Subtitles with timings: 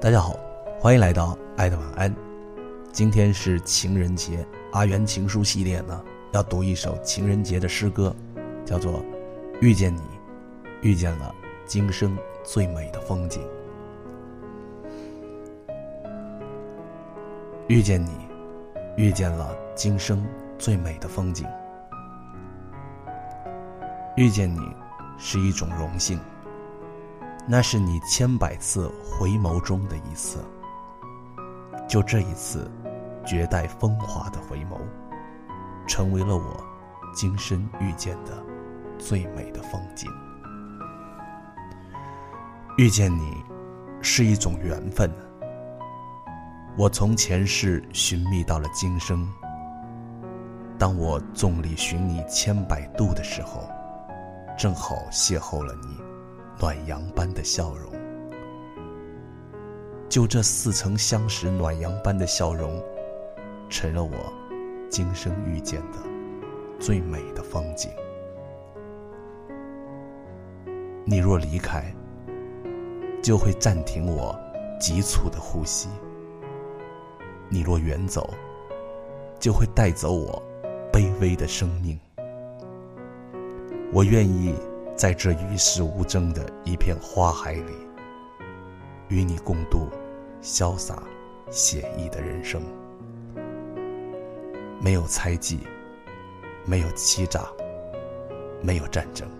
[0.00, 0.36] 大家好，
[0.78, 2.14] 欢迎来到爱的晚安。
[2.92, 8.14] 今天是情人节，阿元情书系列呢，要读一首情人节的诗歌，
[8.64, 8.92] 叫做
[9.60, 10.00] 《遇见你》，
[10.82, 11.34] 遇见了
[11.66, 13.42] 今生最美的风景。
[17.66, 18.12] 遇见你，
[18.96, 20.24] 遇见了今生
[20.60, 21.44] 最美的风景。
[24.14, 24.60] 遇见你，
[25.18, 26.20] 是一种荣幸。
[27.50, 30.44] 那是你千百次回眸中的一次，
[31.88, 32.70] 就这一次，
[33.24, 34.78] 绝代风华的回眸，
[35.86, 36.62] 成为了我
[37.14, 38.44] 今生遇见的
[38.98, 40.10] 最美的风景。
[42.76, 43.42] 遇见你，
[44.02, 45.10] 是一种缘分。
[46.76, 49.26] 我从前世寻觅到了今生。
[50.78, 53.66] 当我众里寻你千百度的时候，
[54.56, 55.96] 正好邂逅了你。
[56.60, 57.92] 暖阳般的笑容，
[60.08, 62.82] 就这似曾相识暖阳般的笑容，
[63.70, 64.10] 成了我
[64.90, 65.98] 今生遇见的
[66.80, 67.90] 最美的风景。
[71.04, 71.94] 你若离开，
[73.22, 74.36] 就会暂停我
[74.80, 75.88] 急促的呼吸；
[77.48, 78.28] 你若远走，
[79.38, 80.42] 就会带走我
[80.92, 81.98] 卑微的生命。
[83.92, 84.52] 我愿意。
[84.98, 87.72] 在这与世无争的一片花海里，
[89.06, 89.88] 与你共度
[90.42, 91.00] 潇洒
[91.52, 92.60] 写意的人生，
[94.80, 95.60] 没有猜忌，
[96.64, 97.46] 没有欺诈，
[98.60, 99.30] 没有战争。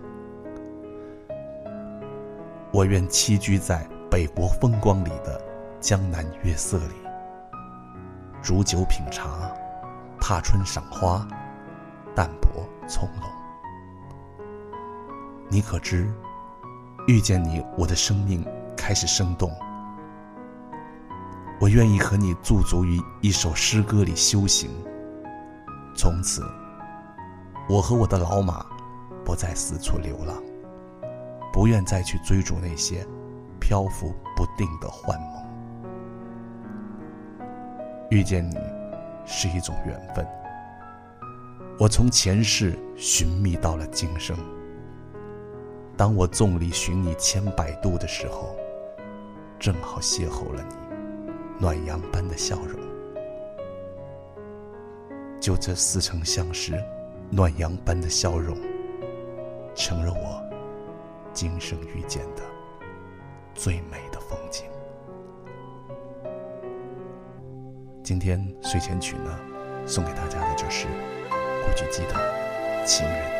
[2.71, 5.41] 我愿栖居在北国风光里的
[5.81, 6.93] 江南月色里，
[8.41, 9.53] 煮酒品茶，
[10.21, 11.27] 踏春赏花，
[12.15, 13.38] 淡泊从容。
[15.51, 16.07] 你可知，
[17.07, 18.45] 遇见你，我的生命
[18.77, 19.51] 开始生动。
[21.59, 24.69] 我愿意和你驻足于一首诗歌里修行。
[25.95, 26.43] 从此，
[27.67, 28.63] 我和我的老马
[29.25, 30.39] 不再四处流浪，
[31.51, 33.03] 不愿再去追逐那些
[33.59, 35.43] 漂浮不定的幻梦。
[38.11, 38.55] 遇见你，
[39.25, 40.23] 是一种缘分。
[41.79, 44.37] 我从前世寻觅到了今生。
[45.99, 48.55] 当我众里寻你千百度的时候，
[49.59, 50.75] 正好邂逅了你
[51.59, 52.79] 暖阳般的笑容。
[55.41, 56.81] 就这似曾相识、
[57.29, 58.57] 暖阳般的笑容，
[59.75, 60.41] 成了我
[61.33, 62.43] 今生遇见的
[63.53, 64.67] 最美的风景。
[68.01, 69.37] 今天睡前曲呢，
[69.85, 70.87] 送给大家的就是
[71.65, 72.13] 古巨基的
[72.85, 73.35] 《情人》。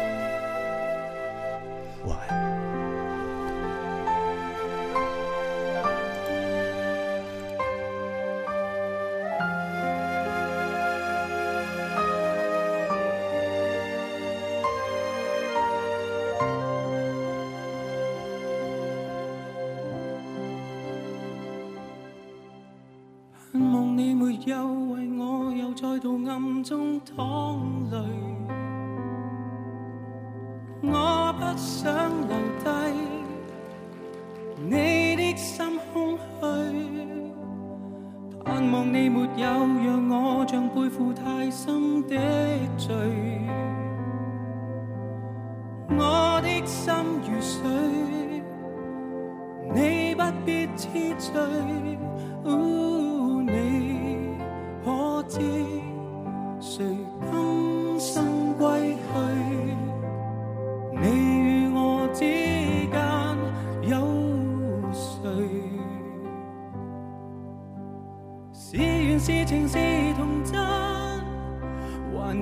[23.52, 27.60] 盼望你没有为我又再度暗中淌
[27.90, 27.98] 泪，
[31.52, 31.92] 不想
[32.28, 32.70] 留低
[34.70, 36.20] 你的心空虚。
[38.46, 42.16] 盼望你没有让我像背负太深的
[42.78, 42.96] 罪，
[45.90, 46.94] 我的心
[47.26, 47.60] 如水，
[49.74, 51.34] 你不必痴醉。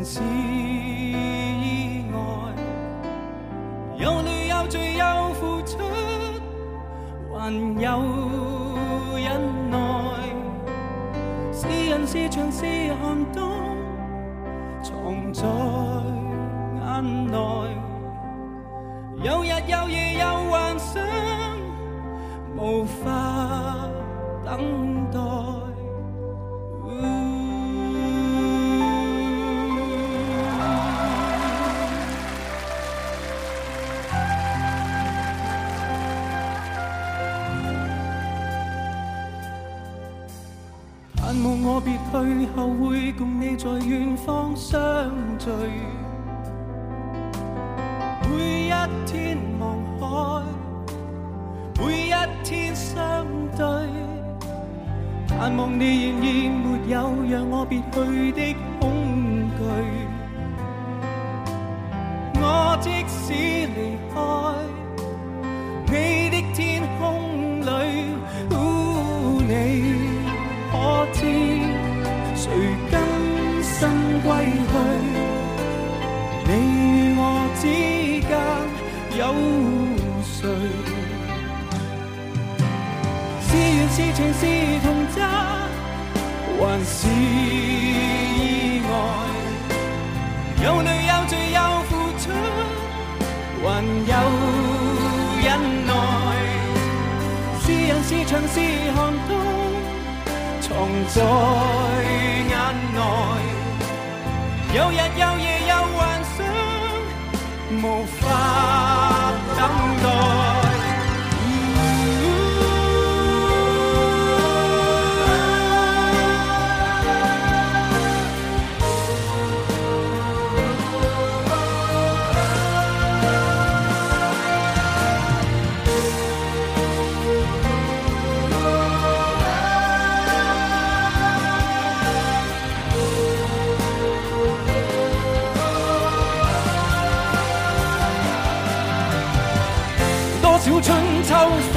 [0.10, 2.18] 是意外？
[3.98, 5.78] 有泪有罪有付出，
[7.34, 7.90] 还有
[9.18, 9.78] 忍耐。
[11.52, 12.64] 是人是墙是
[13.02, 13.52] 寒冬，
[14.82, 15.44] 藏在
[16.86, 17.38] 眼内。
[19.24, 21.04] 有日有夜有幻想，
[22.56, 23.12] 无法
[24.46, 24.56] 等
[25.12, 25.20] 待。
[41.78, 44.82] 我别去后会共你在远方相
[45.38, 45.48] 聚，
[48.28, 48.72] 每一
[49.06, 50.42] 天望海，
[51.78, 52.14] 每一
[52.44, 53.64] 天相对，
[55.28, 56.96] 盼望你仍然没有
[57.30, 59.62] 让我别去的恐惧。
[62.42, 63.57] 我即使
[80.34, 80.42] 谁？
[83.50, 84.42] 是缘是情是
[84.84, 84.86] 童
[85.16, 85.18] 真，
[86.60, 88.92] 还是意外？
[90.64, 91.60] 有泪有罪有
[91.90, 92.24] 付出，
[93.64, 93.66] 还
[94.08, 94.14] 有
[95.44, 95.46] 忍
[95.86, 95.90] 耐。
[97.62, 98.56] 是人是墙是
[98.96, 98.98] 寒
[99.28, 99.32] 冬，
[100.62, 100.66] 藏
[101.08, 101.16] 在
[102.50, 102.54] 眼
[102.94, 103.00] 内。
[104.74, 105.98] 有日有夜有幻
[106.38, 106.40] 想，
[107.82, 108.22] 无法
[110.04, 110.37] 等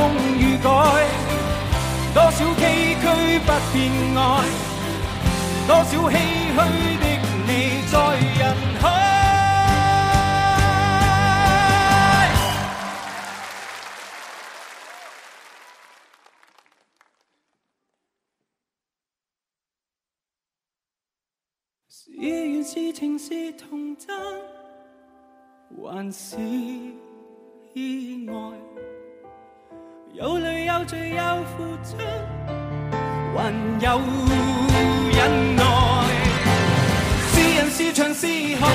[0.00, 0.08] 风
[0.38, 0.66] 雨改，
[2.14, 2.64] 多少崎
[2.96, 3.04] 岖
[3.40, 3.76] 不变
[4.16, 4.18] 爱，
[5.68, 6.16] 多少唏
[6.56, 6.56] 嘘
[6.96, 7.04] 的
[7.46, 7.50] 你
[7.92, 7.94] 在
[8.38, 8.42] 人
[8.80, 8.82] 海。
[21.90, 24.08] 是缘是情是童真，
[25.76, 26.38] 还是？
[27.74, 28.34] 意外，
[30.12, 31.96] 有泪有罪有付出，
[33.36, 34.00] 还有
[35.12, 35.62] 忍耐。
[37.32, 38.26] 是人是墙是
[38.56, 38.68] 寒